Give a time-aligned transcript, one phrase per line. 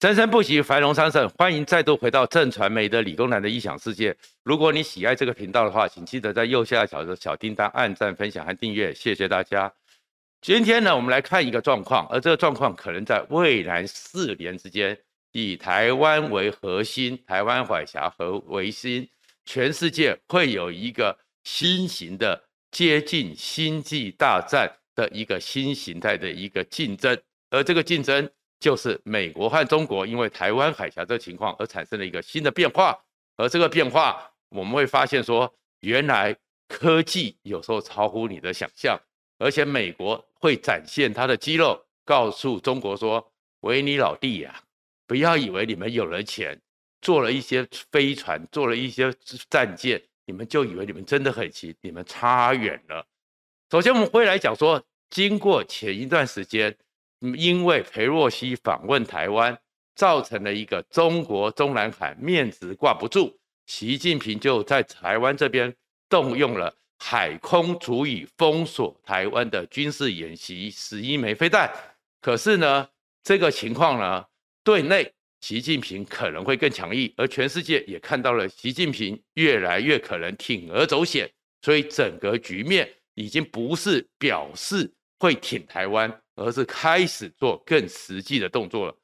[0.00, 1.28] 生生不息，繁荣昌盛。
[1.36, 4.16] 欢迎再度回到正传媒的理工男的异想世界。
[4.42, 9.70] 如果你喜爱这个频道的话，请记得在右下角的小叮当按赞、分享和订阅，谢谢大家。
[10.40, 14.96] 今天呢，我们来看一个状况，而这个状况可能在未来四年之间，
[15.32, 19.06] 以台湾为核心，台湾海峡和为心，
[19.44, 21.14] 全世界会有一个
[21.44, 27.20] 新型的接近星际大战的一个新形态的一个竞争，
[27.50, 28.26] 而这个竞争。
[28.60, 32.94] 就是美国和中国因为台湾海峡这个情况而产生了一个新的变化，
[33.38, 36.36] 而这个变化我们会发现说，原来
[36.68, 39.00] 科技有时候超乎你的想象，
[39.38, 44.62] 而且美国会展现他的肌肉，告诉中国说：“维尼老弟呀，
[45.06, 46.60] 不要以为你们有了钱，
[47.00, 49.10] 做了一些飞船，做了一些
[49.48, 53.06] 战舰，你们就以为你们真的很行，你们差远了。”
[53.72, 56.76] 首先，我们会来讲说，经过前一段时间。
[57.20, 59.56] 因为裴洛西访问台湾，
[59.94, 65.74] 造成了一个中国中南海面子挂不住，习近平就在台湾这边
[66.08, 71.70] 动用了海空足以封锁台湾的军事演习，十一枚飞弹。
[72.22, 72.88] 可是呢，
[73.22, 74.24] 这个情况呢，
[74.64, 81.30] 对内习近平可能会更强硬，而全世界也看到了习近平越来越可能铤而走险，
[81.62, 86.10] 所以整个局面已经不是表示会挺台湾。
[86.40, 88.96] 而是开始做更实际的动作了。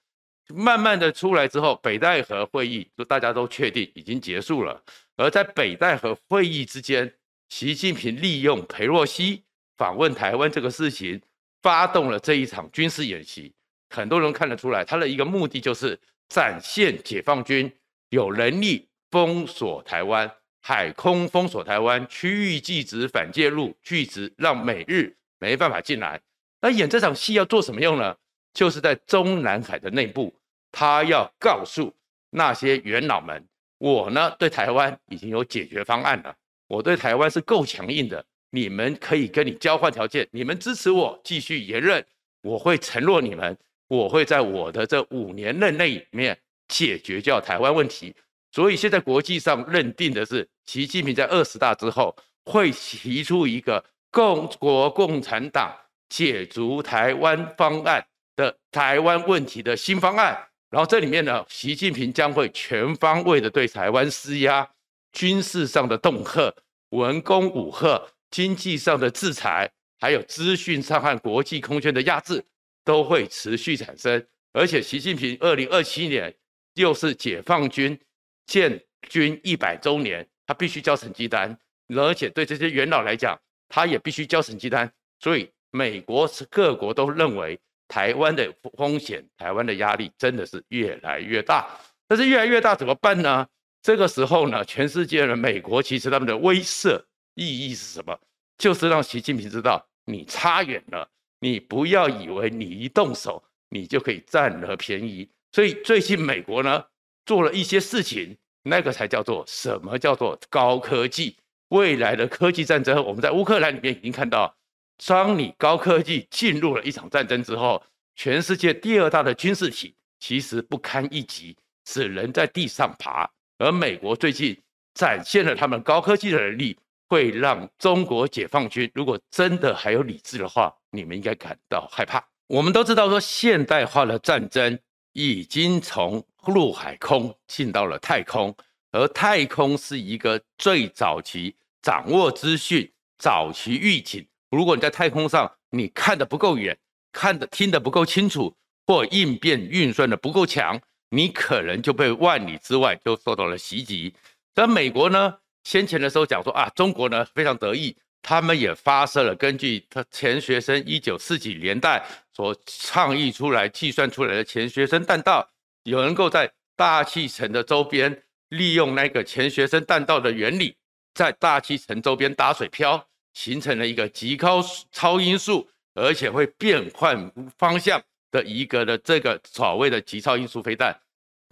[0.55, 4.83] 慢慢的出来之后，北戴河会议就大家都确定已经结束了。
[5.17, 7.13] 而在北戴河会议之间，
[7.49, 9.43] 习近平利用裴洛西
[9.77, 11.21] 访问台湾这个事情，
[11.63, 13.53] 发动了这一场军事演习。
[13.91, 15.99] 很多人看得出来，他的一个目的就是
[16.29, 17.71] 展现解放军
[18.11, 26.21] 有能力封锁台湾，海空封锁台湾，区域拒止反介入，拒止让美日没办法进来。
[26.67, 28.17] 那演这场戏要做什么用呢？
[28.53, 30.35] 就是在中南海的内部，
[30.73, 31.95] 他要告诉
[32.31, 33.41] 那些元老们，
[33.79, 36.35] 我呢对台湾已经有解决方案了，
[36.67, 42.05] 我对台湾是够强硬的，你们可以跟你交换条件，你们支持我继续连任，
[42.43, 46.37] 我会承诺你们，我会在我的这五年任内里面
[46.67, 48.13] 解决掉台湾问题。
[48.51, 55.73] 所以现在国际上认定的是，习近平在二十大之后会提出一个共国共产党。
[56.09, 58.07] 解除台湾方案
[58.37, 60.39] 的台湾问题的新方案，
[60.71, 64.69] 然后这里面呢，习近平将会全方位的对台湾施压，
[65.13, 66.55] 军事上的恫吓、
[66.91, 68.01] 文攻武吓、
[68.31, 72.45] 经济上的制裁，还有资讯上和国际空间的压制，
[72.85, 74.25] 都会持续产生。
[74.53, 76.35] 而且，习近平二零二七年
[76.75, 77.99] 又是解放军
[78.47, 81.59] 建军一百周年，他必须交成绩单，
[81.89, 85.51] 而且对这些元老来讲，他也必须交成绩单，所以。
[85.77, 91.69] 美国是各国都认为台湾的风险、台湾的压力真的是越来越大。
[92.09, 93.47] 但是越来越大怎么办呢？
[93.83, 96.99] 这个时候呢，全世界的美国其实他们的威慑
[97.35, 98.19] 意义是什么？
[98.57, 101.07] 就是让习近平知道你差远了，
[101.41, 105.29] 你不要以为你一动手你就可以占了便宜。
[105.53, 106.83] 所以最近美国呢
[107.27, 111.37] 做了一些事情，那个才叫做什么叫做高科技？
[111.69, 114.57] 未来的科技战争，我们在乌克兰里面已经看到。
[115.05, 117.83] 当你高科技进入了一场战争之后，
[118.15, 123.29] 全世界第二大的军事体其实不堪一击，只能在地上爬。
[123.59, 124.57] 而美国最近
[124.95, 132.27] 展现了他们高科技的能力，会让中国解放军如果真的还有理智的话，你们应该感到害怕。
[132.47, 134.79] 我们都知道说，现代化的战争
[135.13, 138.57] 已经从陆海空进到了太空，
[138.93, 144.27] 而太空是一个最早期掌握资讯、早期预警。
[144.51, 146.79] 如果你在太空上，你看得不够远，
[147.13, 148.55] 看得听得不够清楚，
[148.87, 150.81] 或应变运算的不够强，
[151.11, 154.15] 你可能就被万里之外就受到了袭击。
[154.55, 155.35] 但美国呢，
[155.65, 165.49] 先前的时候讲说啊，中国呢非常得意，他们也发射了根据他钱学森一九四几年代所倡议出来、计算出来的钱学森弹道，
[165.83, 170.77] 有能够在大气层的周边利用那个钱学森弹道的原理，
[171.15, 173.09] 在大气层周边打水漂。
[173.37, 180.99] 形成了一个极高超音速，而且会变换方向的一个的这个所谓的极超音速飞弹，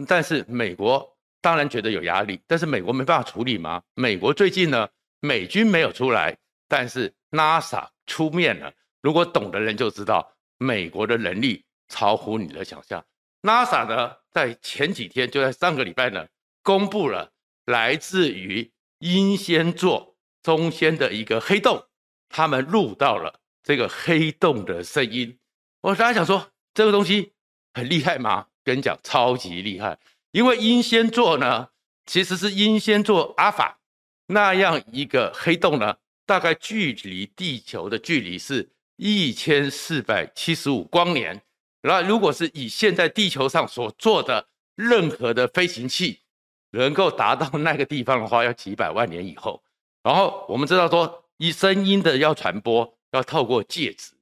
[0.09, 1.07] 但是美国
[1.43, 3.83] 当然觉得有压力，但是美国没办法处理吗？
[3.97, 4.89] 美国最近呢，
[5.21, 6.35] 美军没有出来，
[6.67, 8.73] 但是 NASA 出面了。
[9.03, 13.05] 如果懂的人就知道，美国的能力超乎你的想象。
[13.43, 16.27] NASA 呢，在前几天就在上个礼拜呢，
[16.63, 17.31] 公布了
[17.67, 20.14] 来自于英仙座。
[20.45, 21.87] 中间的一个黑洞，
[22.29, 25.39] 他们录到了这个黑洞的声音。
[25.81, 27.33] 我大家想说，这个东西
[27.73, 28.47] 很厉害吗？
[28.63, 29.99] 跟你讲超级厉害，
[30.33, 31.71] 因为英仙座呢，
[32.07, 33.81] 其实是英仙座阿法
[34.27, 35.97] 那样一个黑洞呢，
[36.27, 41.43] 大概距离地球的距离是一千四百七十五光年。
[41.83, 46.21] 那如果是以现在地球上所做的任何的飞行器
[46.71, 49.63] 能够达到那个地方的话，要几百万年以后。
[50.05, 54.13] 然后我们知道说，以声音的要传播，要透过介质，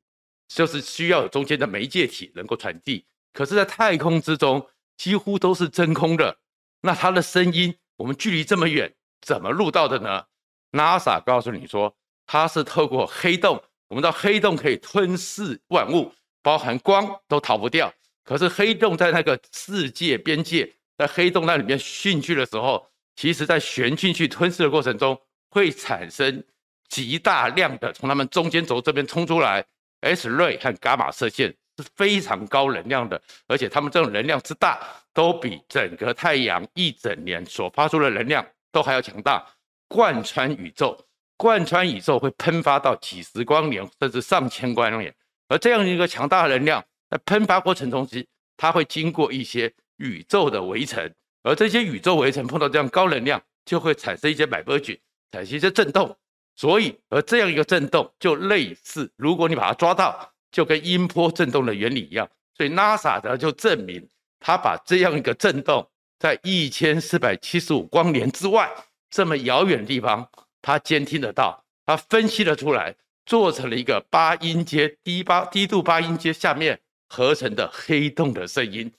[0.49, 3.05] 就是需要有中间的媒介体能够传递。
[3.33, 4.65] 可是，在太空之中，
[4.97, 6.39] 几乎都是真空的。
[6.83, 10.25] 那它的声音，我们距离这么远，怎么录到的呢
[10.71, 11.97] ？NASA 告诉你说，
[12.27, 13.61] 它是透过黑洞。
[13.89, 16.13] 我们知道黑洞可以吞噬万物，
[16.43, 17.93] 包含光都逃不掉。
[18.25, 22.87] 可是黑洞在那个世界边界，在黑洞那里面进去的时候，
[23.17, 25.21] 其实在旋进去吞噬的过程中，
[25.53, 26.43] 会产生
[26.89, 29.65] 极大量的从它们中间轴这边冲出来
[30.01, 31.55] S 瑞和伽马射线。
[31.79, 33.19] 是非常高能量的，
[33.49, 34.79] 而且它们这种能量之大，
[35.15, 39.43] 都比整个太阳一整年所发出的能量都还要强大，
[39.89, 40.95] 贯穿宇宙，
[41.39, 45.15] 贯穿宇宙会喷发到几十光年，甚至上千光年。
[45.49, 48.29] 而这样一个强大的能量，在喷发过程中，其
[48.59, 51.11] 它会经过一些宇宙的围城，
[51.43, 55.01] 而这些宇宙围城碰到这样高能量，就会产生一些镁波菌，
[55.33, 56.17] 产生一些震动。
[56.55, 60.29] 所以，而这样一个震动，就类似，如果你把它抓到。
[60.53, 64.07] 就跟音波振动的原理一样，所以 NASA 的就证明，
[64.39, 65.89] 他把这样一个振动
[66.19, 68.71] 在一千四百七十五光年之外
[69.09, 70.29] 这么遥远的地方，
[70.61, 72.95] 他监听得到，他分析了出来，
[73.25, 78.93] 做成了一个八音阶低八低度八音阶下面合成的黑洞的声音。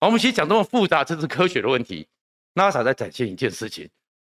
[0.00, 2.06] 我们其实讲这么复杂，这是科学的问题。
[2.54, 3.90] NASA 在展现一件事情：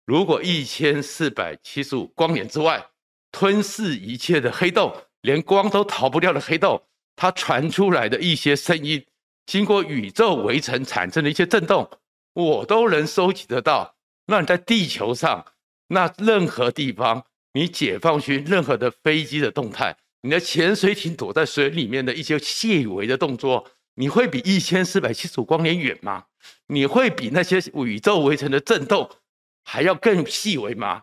[0.08, 2.86] 如果一千四百七十五光年之外
[3.30, 4.90] 吞噬一切的黑洞。
[5.22, 6.80] 连光都逃不掉的黑洞，
[7.16, 9.04] 它传出来的一些声音，
[9.46, 11.90] 经过宇宙围城产生的一些震动，
[12.34, 13.96] 我都能收集得到。
[14.26, 15.44] 那你在地球上，
[15.88, 26.26] 那任何地方，你解放军任何的飞机的动态，你的潜水艇躲在水里面的一些细微的动作，你会比一千四百七十五光年远吗？
[26.68, 29.10] 你会比那些宇宙围城的震动
[29.70, 31.02] 还要更细微吗？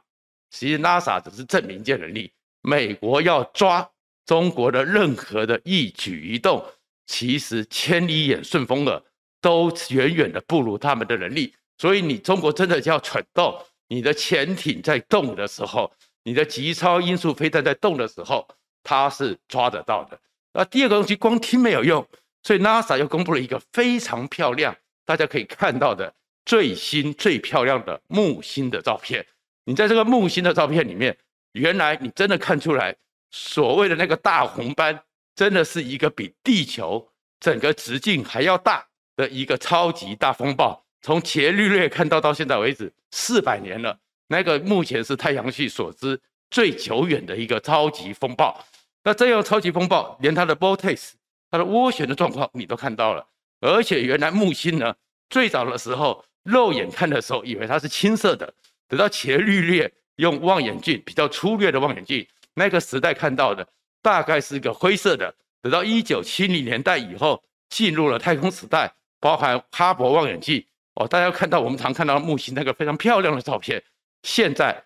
[0.49, 3.87] 其实 NASA 只是证明一件能力，美国要抓。
[4.25, 6.65] 中国的任何的一举一动，
[7.05, 8.99] 其实千里眼、顺风耳
[9.39, 11.53] 都远远的不如他们的能力。
[11.77, 13.55] 所以你中国真的叫蠢动，
[13.87, 18.47] 你的潜艇在动的时候，你的极超音速飞弹在动的时候，
[18.81, 20.19] 它是抓得到的。
[20.53, 22.03] 那第二个东西，光听没有用，
[22.41, 24.75] 所以 NASA 又公布了一个非常漂亮，
[25.05, 26.11] 大家可以看到的
[26.45, 29.25] 最新最漂亮的木星的照片。
[29.65, 31.17] 你在这个木星的照片里面，
[31.53, 32.95] 原来你真的看出来。
[33.31, 34.97] 所谓的那个大红斑，
[35.35, 37.09] 真的是一个比地球
[37.39, 38.85] 整个直径还要大
[39.17, 40.85] 的一个超级大风暴。
[41.01, 48.63] 从伽利略看到到现在为止四百年了，那个目前是太阳系所知最久远的一个超级风暴。
[49.03, 51.11] 那这样超级风暴，连它的 vortex
[51.51, 53.27] 它的涡旋的状况你都看到了。
[53.59, 54.95] 而且原来木星呢，
[55.29, 58.53] 最早的时候肉眼看的时候，以为它是青色的，
[58.87, 62.25] 等到伽利略用望远镜比较粗略的望远镜。
[62.53, 63.67] 那个时代看到的
[64.01, 70.63] 大概是一个灰色的，等到一九七零年代以后，进入了太空时代，包含哈勃望远镜
[70.93, 73.83] 哦，大家看到我们常看到木星那个非常漂亮的照片。
[74.23, 74.81] 现在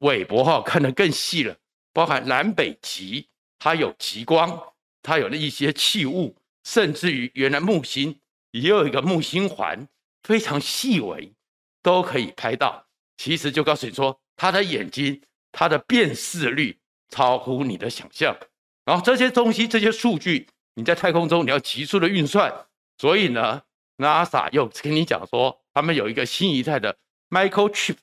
[0.00, 1.56] 韦伯号看得更细了，
[1.92, 3.26] 包含南北极，
[3.58, 4.60] 它有极光，
[5.02, 8.18] 它有了一些气雾，甚至于原来木星
[8.50, 9.88] 也有一个木星环，
[10.26, 11.32] 非常细微，
[11.82, 12.86] 都可以拍到。
[13.16, 16.78] 其实就告诉你说，他的眼睛，他的辨识率。
[17.08, 18.36] 超乎你的想象，
[18.84, 22.52] 然后这些东西、这些数据，你在太空中你要急速的运算，
[22.98, 23.62] 所以呢
[23.98, 26.98] ，NASA 又跟你讲说，他们有一个新一代的
[27.30, 27.94] Microchip，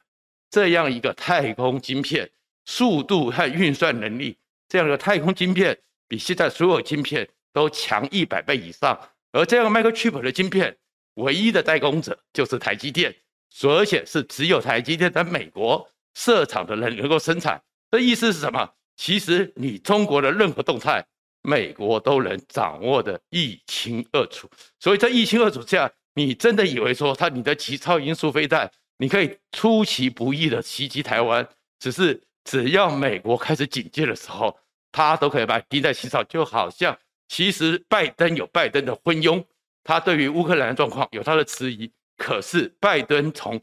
[0.50, 2.32] 这样一个太空晶片，
[2.63, 4.38] 速度和运算能力，
[4.70, 5.77] 这样的太空晶片
[6.08, 8.98] 比现在所有晶片都强一百倍以上。
[9.34, 10.77] 而这样的 Microchip 的晶片，
[11.15, 13.15] 唯一的代工者就是台积电，
[13.63, 17.62] 而且是只有台积电在美国设厂的人能够生产。
[17.91, 18.70] 这意思是什么？
[18.96, 21.03] 其实你中国的任何动态，
[21.41, 24.50] 美国都能掌握的一清二楚。
[24.79, 31.48] 所以在一清二楚之下，你真的以为说他你的极超音速飞弹，你可以出其不意的袭击台湾？
[31.79, 34.58] 只是只要美国开始警戒的时候，
[34.91, 36.24] 他都可以把你盯在起草。
[36.24, 39.43] 就好像其实拜登有拜登的昏庸，
[39.83, 41.91] 他对于乌克兰的状况有他的迟疑。
[42.17, 43.59] 可是拜登从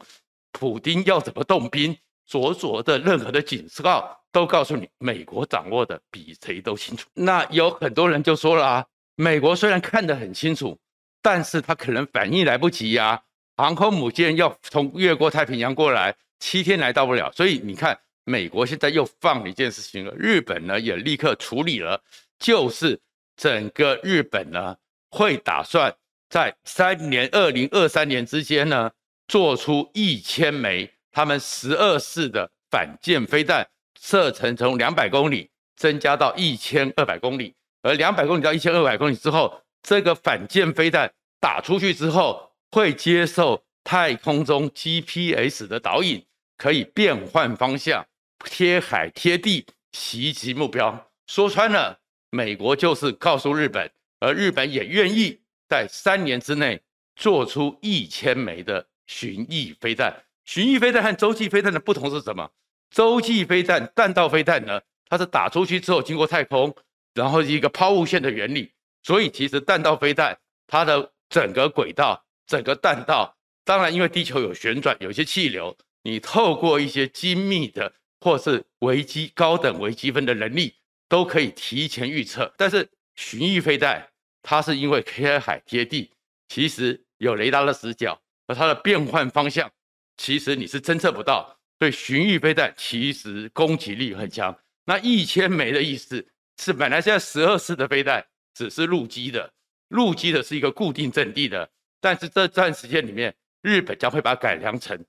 [0.51, 4.17] 普丁要怎么动兵，所做的任何的警告。
[4.33, 7.05] 都告诉你，美国掌握的比谁都清楚。
[7.13, 8.85] 那有很多人就说了啊，
[9.17, 10.79] 美国虽然看得很清楚，
[11.21, 13.21] 但是他可能反应来不及呀、啊，
[13.57, 22.01] 航空母舰要从越过太平洋过来，七天来到不了，所以你看，美国现在又放了一件事情了，日本呢也立刻处理了，
[22.39, 22.97] 就是
[23.35, 24.77] 整个日本呢
[25.09, 25.93] 会打算
[26.31, 28.89] 在三年二零二三年之间呢，
[29.27, 33.67] 做出一千枚他们十二式的反舰飞弹，
[33.99, 41.11] 射程从两百公里增加到一千二百公里，而两百公里到一千二百公里之后，这个反舰飞弹
[41.41, 48.07] 打出去之后，会接受太空中 GPS 的导引，可以变换方向，
[48.45, 51.11] 贴海贴地袭击目标。
[51.27, 55.40] 说穿了，美国就是告诉日本，而日本也愿意
[55.71, 56.81] 在三年之内
[57.15, 60.13] 做出一千枚的巡弋飞弹。
[60.43, 62.51] 巡弋飞弹和洲际飞弹的不同是什么？
[62.89, 64.81] 洲际飞弹、弹道飞弹呢？
[65.07, 66.75] 它是打出去之后经过太空，
[67.13, 68.73] 然后一个抛物线的原理。
[69.01, 70.37] 所以其实弹道飞弹
[70.67, 80.75] 它的整个轨道、整个弹道，当然因为地球有旋转，有一些气流，你透过一些精密的或是微积高等微积分的能力，
[81.07, 82.53] 都可以提前预测。
[82.57, 84.09] 但是巡弋飞弹
[84.43, 86.11] 它是因为贴海贴地，
[86.47, 89.71] 其实有雷达的死角，而它的变换方向，
[90.17, 91.57] 其实你是侦测不到。
[91.79, 94.55] 所以巡弋飞弹其实攻击力很强。
[94.85, 96.27] 那一千枚的意思
[96.59, 99.51] 是，本来现在十二式的飞弹只是陆基的，
[99.87, 101.67] 陆基的是一个固定阵地的。
[101.99, 105.03] 但是这段时间里面，日本将会把它改良成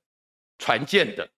[0.58, 1.28] 船舰的、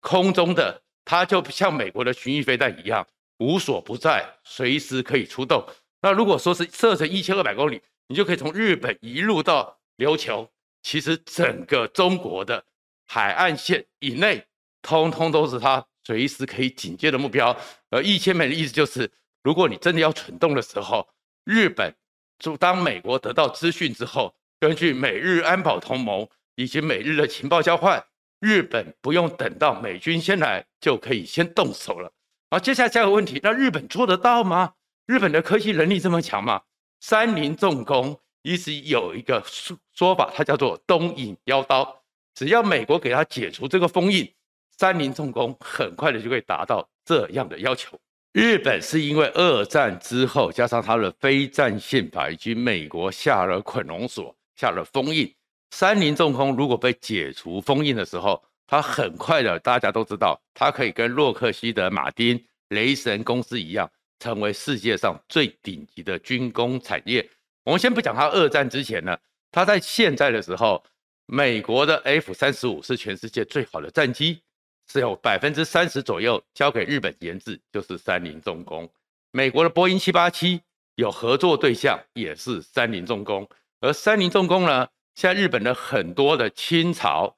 [0.00, 3.06] 空中的，它就像美国的巡弋飞弹一样，
[3.38, 5.66] 无所不在，随时可以出动。
[6.00, 10.50] 那如果说是射程一千二百公里，你就可以从日本一路到琉球，
[10.82, 12.64] 其实整个中国的
[13.06, 14.44] 海岸线以内。
[14.80, 17.54] 通通都是它随时可以警戒的目标，
[17.90, 19.10] 而一千枚的意思就是，
[19.42, 21.06] 如果你真的要蠢动的时候，
[21.44, 21.92] 日本
[22.38, 28.02] 就当美国得到资讯之后，根据美日安保同盟以及美日的情报交换，
[28.38, 32.12] 日本不用等到美军先来，就可以先动手了。
[32.48, 34.74] 好，接下来下一个问题，那日本做得到吗？
[35.08, 36.60] 日本的科技能力这么强吗？
[37.00, 42.02] 三菱重工一直有一个说说法，它叫做东引妖刀，
[42.34, 44.30] 只要美国给它解除这个封印。
[44.76, 47.98] 三菱重工很快的就会达到这样的要求。
[48.34, 55.34] 日本是因为二战之后，加上它的非战宪法以及美国下了捆龙锁、下了封印。
[55.70, 62.38] 三菱重工如果被解除封印的时候，它很快的，大家都知道，它可以跟洛克希德马丁、
[62.68, 67.28] 雷神公司一样，成为世界上最顶级的军工产业。
[67.64, 69.18] 我们先不讲它二战之前呢，
[69.50, 70.84] 它在现在的时候，
[71.26, 74.42] 美国的 F 三十五是全世界最好的战机。
[74.90, 78.90] 是有百分之三十左右交给日本研制，就是三菱重工。
[79.32, 80.62] 美国的波音七八七
[80.94, 83.46] 有合作对象，也是三菱重工。
[83.80, 87.36] 而三菱重工呢，现在日本的很多的清朝、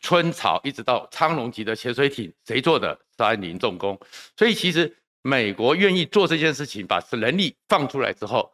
[0.00, 2.96] 春朝一直到苍龙级的潜水艇，谁做的？
[3.18, 3.98] 三菱重工。
[4.36, 8.52] 所以其实美国愿意做这件事情，把能力放出来之后，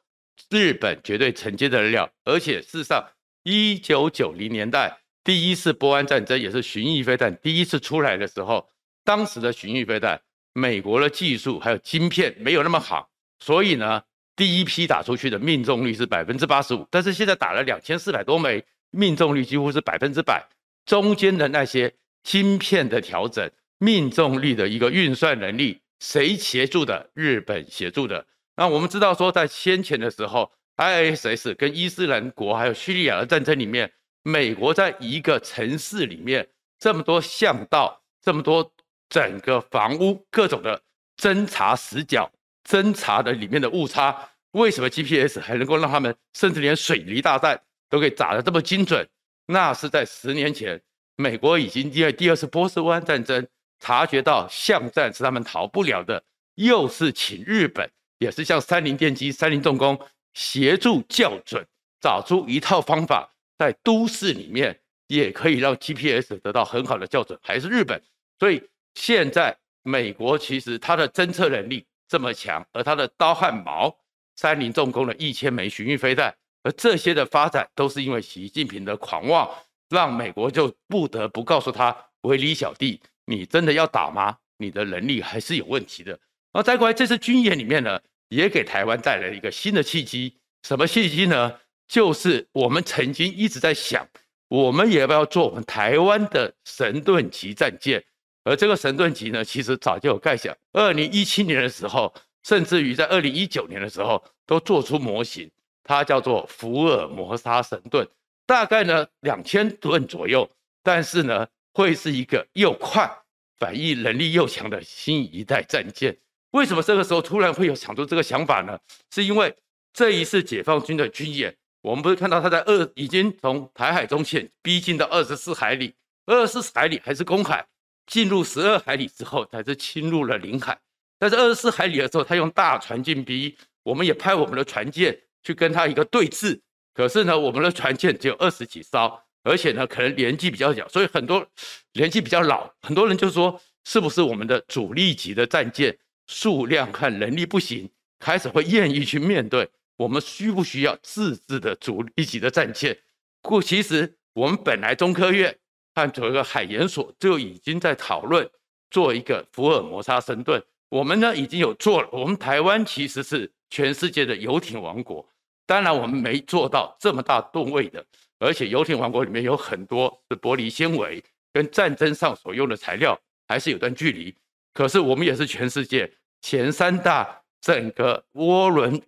[0.51, 2.11] 日本绝对承接得了。
[2.25, 3.05] 而且事实上，
[3.43, 5.01] 一九九零年代。
[5.25, 8.67] 第一次波湾战争也是巡弋飞弹第一次出来的时候，
[9.05, 10.19] 当时的巡弋飞弹，
[10.55, 14.03] 美国的技术还有晶片没有那么好，所以呢，
[14.35, 20.49] 第一批打出去的命中率是百分之八十五，但是现在打了两千四百多枚，命中率几乎是百分之百。
[20.87, 27.11] 中间的那些晶片的调整、命中率的一个运算能力，谁协助的？
[27.14, 28.26] 日本协助的。
[28.57, 33.93] 那我们知道说，在先前的时候，ISS 跟伊斯兰国还有叙利亚的战争里面。
[34.25, 36.47] 美国在一个城市里面
[36.78, 38.73] 这么多巷道，这么多
[39.09, 40.83] 整个房屋，各种的
[41.17, 42.31] 侦查死角，
[42.69, 49.09] 侦查的里面的误差，为什么 GPS 还能够让他们甚至连水泥大弹都可以打得这么精准？
[49.47, 50.83] 那是在十年前，
[51.17, 53.47] 美国已经因为第二次波斯湾战争
[53.81, 56.23] 察觉到巷战是他们逃不了的，
[56.57, 59.99] 又是请日本，也是像三菱电机、三菱重工
[60.35, 61.65] 协助校准，
[62.01, 63.33] 找出一套方法。
[63.59, 68.01] 在都市里面也可以让 GPS 得到很好的校准，还是日本。
[68.39, 68.63] 所以
[68.95, 73.97] 现在美国其实它的侦测能力这么强，而它的刀和矛、
[74.37, 76.33] 三菱重工的一千枚巡弋飞弹，
[76.63, 79.51] 而这些的发展都是因为习近平的狂妄，
[79.89, 84.37] 让美国就不得不告诉他：维里小弟，你真的要打吗？
[84.57, 86.13] 你的能力还是有问题的。
[86.13, 90.35] 然后再过来，这次军演里面呢，也给台湾带来一个新的契机。
[90.63, 91.55] 什么契机呢？
[91.87, 94.07] 就是我们曾经一直在想，
[94.49, 98.03] 我们也要不要做我们台湾的神盾级战舰？
[98.45, 100.57] 而这个神盾级呢，其实早就有概想。
[100.73, 102.13] 二零一七年的时候，
[102.45, 105.51] 甚至于在二零一九年的时候，都做出模型。
[105.85, 108.07] 它叫做福尔摩沙神盾，
[108.47, 110.47] 大概呢两千吨左右，
[110.83, 111.47] 但是呢
[111.79, 113.09] 会是一个又快、
[113.57, 116.19] 反应能力又强的新一代战舰。
[116.51, 118.77] 为什么这个时候突然会有想出这个想法呢？
[119.13, 119.55] 是因为
[119.93, 125.95] 这一次解放军的军演，我们不是看到他在二已经从台海中线逼近到二十四海里，
[126.27, 127.65] 二十四海里还是公海，
[128.07, 130.77] 进入十二海里之后才是侵入了领海。
[131.17, 135.17] 但是二十四海里的时候，他用大船进逼，我们也派我们的船舰。
[135.45, 136.61] 去跟他一个对峙，
[136.93, 141.47] 可是呢，我们的船舰只有二十几艘，而且呢，可能年纪比较小，所以很多
[141.92, 152.97] 年纪比较老，很多人就说，是不是我们的主力级的战舰数量和能力不行，开始会愿意去面对我们需不需要自制的主力级的战舰？
[153.42, 155.57] 故其实我们本来中科院
[155.95, 158.49] 和整个海研所就已经在讨论
[158.90, 163.50] 做一个福尔摩沙神盾，我们呢已经有做了，我们台湾其实是。
[163.71, 165.28] 全世界的游艇王国，
[165.66, 168.02] 当然我们没做到这么大吨位的，
[168.38, 174.35] 而且游艇王国里面有很多是玻璃纤维，跟战争上所用的材料还是有段距离。
[174.73, 179.00] 可是我们也是全世界前三大整个涡轮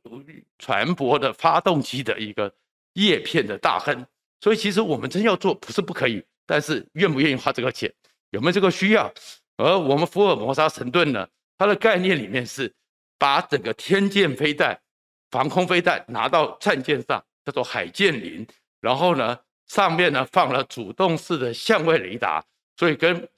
[0.58, 2.52] 船舶的发动机的一个
[2.94, 4.06] 叶片的大亨，
[4.40, 7.92] 所以其实我们真要做不是不可以，但是愿不愿意花这个钱，
[8.30, 9.12] 有没有这个需要？
[9.56, 12.72] 而我们福尔摩沙神盾呢，它的概念里面是。
[13.20, 14.80] 把整个天舰飞弹、
[15.30, 18.46] 防空飞弹拿到战舰上，叫做海剑灵。
[18.80, 22.44] 然后呢，上面呢放了主动式的相位雷达，
[22.76, 23.28] 所以跟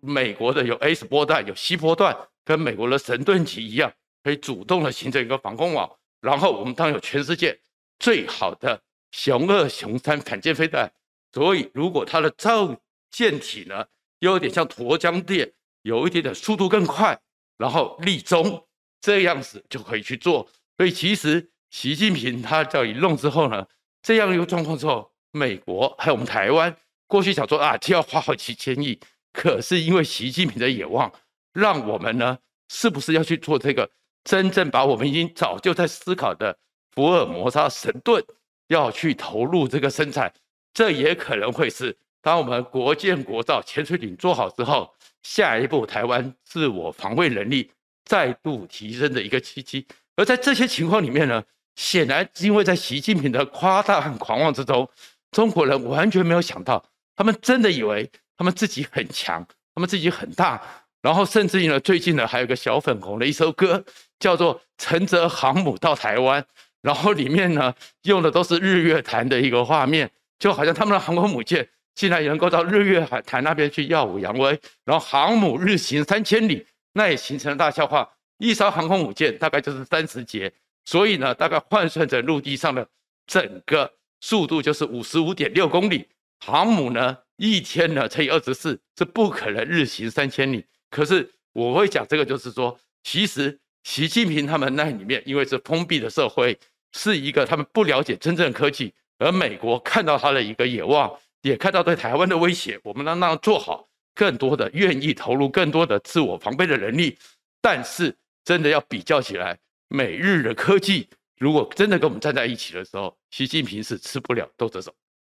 [0.00, 5.90] 美国的有 S 波段、有 C 波段，跟美国的神盾级一样，可以主动的形成一个防空网。
[6.20, 7.58] 然后我们当有全世界
[7.98, 10.92] 最好的雄二、雄三反舰飞弹。
[11.32, 12.76] 所以如果它的造
[13.10, 13.86] 舰体呢，
[14.18, 15.52] 又有点像沱江舰，
[15.82, 17.18] 有一点点速度更快，
[17.56, 18.64] 然后立中。
[19.00, 23.64] 这样子就可以去做，所以其实习近平他这一弄之后呢，
[24.02, 26.74] 这样一个状况之后，美国还有我们台湾
[27.06, 28.98] 过去想说啊，就要花好几千亿，
[29.32, 31.12] 可是因为习近平的野望，
[31.52, 33.90] 让我们呢是不是要去做这个
[34.24, 36.56] 真正把我们已经早就在思考的
[36.92, 38.24] 福尔摩沙神盾
[38.68, 40.32] 要去投入这个生产，
[40.72, 47.70] 这也可能会是当我们国建国造潜水艇做好之后，下一步台湾自我防卫能力。
[48.04, 51.44] 再度提升的一个契机，而在这些情况里面呢，
[51.78, 54.90] 显然因为在习近平的夸大和狂妄之中，
[55.30, 60.60] 中国人完全没有想到，他们真的以为他们自己很强，他们自己很大，
[61.00, 63.84] 然后甚至于呢，最近呢还有个小粉红的一首歌，
[64.18, 66.42] 叫做《陈泽航母到台湾》，
[66.82, 70.10] 然后里面呢用的都是日月潭的一个画面，
[70.40, 76.66] 就好像他们的航空母舰竟然能够到日月潭那边去耀武扬威，然后航母日行三千里。
[76.94, 80.52] 那也形成了大笑话，一艘航空母舰大概就是三十节，
[80.88, 82.88] 所以呢，大概换算成陆地上的
[83.26, 86.08] 整个速度就是五十五点六公里。
[86.38, 90.64] 航母呢，一天呢乘以二十四，是不可能日行三千里。
[90.88, 96.58] 可是我会讲这个，就是说，其实习近平他们那里面，因为是封闭的社会，
[96.92, 103.86] 是一个他们不了解真正科技，而美国看到他的一个野望，也看到对台湾的威胁，我们能让他做好。
[104.14, 107.18] 更多的愿意投入更多的自我防备的能力，
[107.60, 114.94] 但是真的要比较起来，美日的科技如果真的跟我们站在一起的时候，习近平是吃不了兜着走。